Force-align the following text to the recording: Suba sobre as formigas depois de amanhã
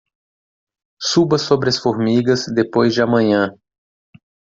Suba 0.99 1.37
sobre 1.37 1.69
as 1.69 1.77
formigas 1.77 2.47
depois 2.47 2.91
de 2.95 3.03
amanhã 3.03 3.55